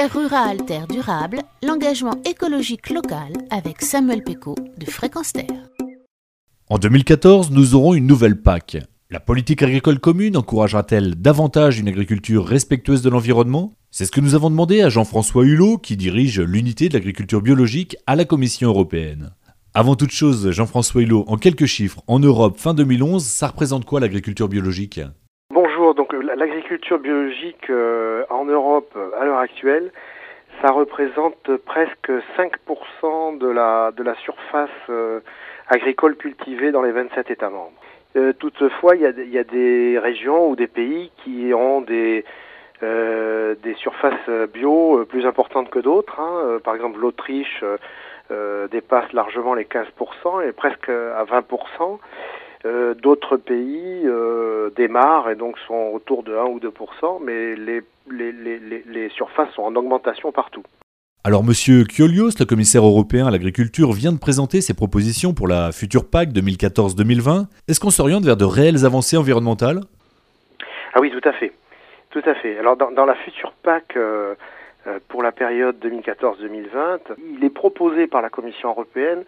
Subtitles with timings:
[0.00, 5.68] Terre rurale, terre durable, l'engagement écologique local avec Samuel Péco de Fréquence Terre.
[6.70, 8.78] En 2014, nous aurons une nouvelle PAC.
[9.10, 13.74] La politique agricole commune encouragera-t-elle davantage une agriculture respectueuse de l'environnement?
[13.90, 17.98] C'est ce que nous avons demandé à Jean-François Hulot, qui dirige l'unité de l'agriculture biologique
[18.06, 19.32] à la Commission européenne.
[19.74, 24.00] Avant toute chose, Jean-François Hulot, en quelques chiffres, en Europe, fin 2011, ça représente quoi
[24.00, 25.02] l'agriculture biologique?
[26.36, 29.90] L'agriculture biologique euh, en Europe à l'heure actuelle,
[30.62, 35.20] ça représente presque 5% de la, surface euh,
[35.68, 37.72] agricole cultivée dans les 27 États membres.
[38.16, 42.24] Euh, toutefois, il y, a, des régions ou des pays qui ont des,
[43.76, 46.18] surfaces bio plus importantes que d'autres.
[46.18, 46.58] Hein.
[46.64, 47.64] Par exemple, l'Autriche
[48.70, 51.98] dépasse largement les 15% et presque à 20%.
[52.64, 54.06] D'autres pays
[54.76, 57.80] démarrent et donc sont autour de 1 ou 2%, mais les,
[58.10, 60.62] les, les, les surfaces sont en augmentation partout.
[61.22, 65.70] Alors Monsieur Kiolios, le commissaire européen à l'agriculture, vient de présenter ses propositions pour la
[65.70, 67.44] future PAC 2014-2020.
[67.68, 69.80] Est-ce qu'on s'oriente vers de réelles avancées environnementales?
[70.94, 71.52] Ah oui, tout à fait.
[72.08, 72.58] Tout à fait.
[72.58, 74.34] Alors dans, la future PAC euh,
[74.86, 77.00] euh, pour la période 2014-2020,
[77.36, 79.24] il est proposé par la Commission européenne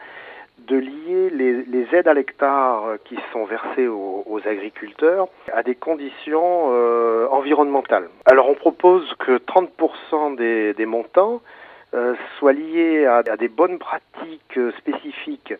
[0.58, 7.28] de lier les, aides à l'hectare qui sont versées aux, agriculteurs à des conditions euh,
[7.30, 8.08] environnementales.
[8.24, 11.40] Alors on propose que 30% des, montants
[11.94, 15.54] euh, soit lié à, des bonnes pratiques spécifiques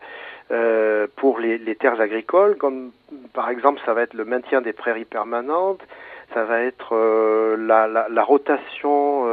[0.51, 2.91] euh, pour les, terres agricoles, comme
[3.33, 5.81] par exemple ça va être le maintien des prairies permanentes,
[6.35, 6.95] ça va être
[7.57, 9.27] la, rotation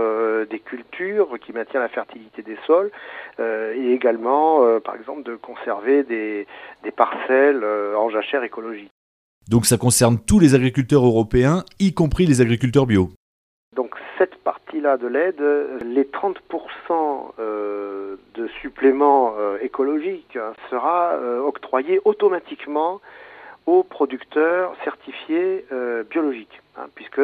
[0.49, 2.91] des cultures qui maintient la fertilité des sols,
[3.39, 6.47] et également par exemple de conserver des,
[6.83, 8.91] des parcelles en jachère écologique.
[9.47, 13.09] Donc ça concerne tous les agriculteurs européens, y compris les agriculteurs bio
[14.81, 15.41] là de l'aide,
[15.85, 16.35] les 30%
[17.39, 20.37] euh, de supplément euh, écologique
[20.69, 23.01] sera euh, octroyé automatiquement
[23.69, 25.65] aux producteurs certifiés
[26.09, 27.21] biologiques, hein, puisque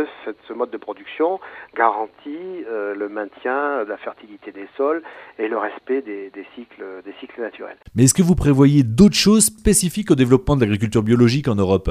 [0.47, 1.39] ce mode de production
[1.75, 5.01] garantit le maintien de la fertilité des sols
[5.39, 7.78] et le respect des, cycles, des cycles naturels.
[7.95, 11.89] Mais est-ce que vous prévoyez d'autres choses spécifiques au développement de l'agriculture biologique en Europe?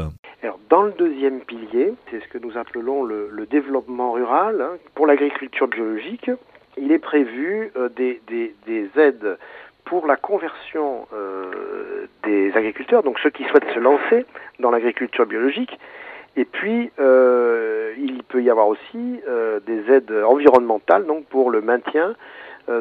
[0.75, 5.69] Dans le deuxième pilier, c'est ce que nous appelons le, développement rural, hein, pour l'agriculture
[5.69, 6.29] biologique,
[6.77, 9.39] il est prévu euh, des, aides
[9.85, 11.64] pour la conversion euh,
[12.35, 14.27] des agriculteurs, donc ceux qui souhaitent se lancer
[14.61, 15.79] dans l'agriculture biologique.
[16.37, 19.21] Et puis, euh, il peut y avoir aussi
[19.67, 22.15] des aides environnementales, donc pour le maintien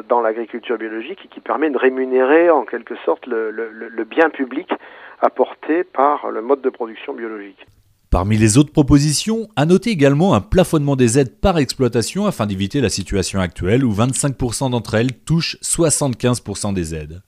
[0.08, 4.68] dans l'agriculture biologique, qui permet de rémunérer en quelque sorte le bien public
[5.20, 7.64] apporté par le mode de production biologique.
[8.14, 12.80] Parmi les autres propositions, à noter également un plafonnement des aides par exploitation afin d'éviter
[12.80, 17.22] la situation actuelle où 25% d'entre elles touchent 75% des aides.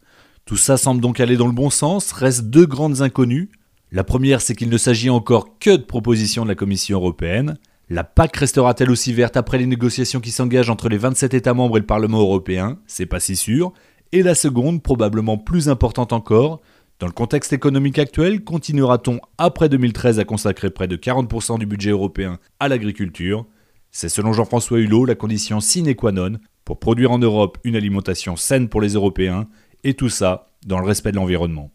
[0.47, 3.51] Tout ça semble donc aller dans le bon sens, restent deux grandes inconnues.
[3.91, 7.59] La première, c'est qu'il ne s'agit encore que de propositions de la Commission européenne.
[7.91, 11.79] La PAC restera-t-elle aussi verte après les négociations qui s'engagent entre les 27 États membres
[11.79, 12.79] et le Parlement européen?
[12.87, 13.73] C'est pas si sûr.
[14.13, 16.61] Et la seconde, probablement plus importante encore,
[17.01, 21.91] dans le contexte économique actuel, continuera-t-on après 2013 à consacrer près de 40% du budget
[21.91, 23.47] européen à l'agriculture?
[23.91, 28.37] C'est selon Jean-François Hulot la condition sine qua non pour produire en Europe une alimentation
[28.37, 29.49] saine pour les Européens,
[29.87, 31.71] et tout ça dans le respect de l'environnement.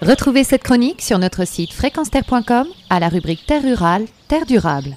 [0.00, 4.96] Retrouvez cette chronique sur notre site fréquenceterre.com à la rubrique Terre rurale, Terre durable.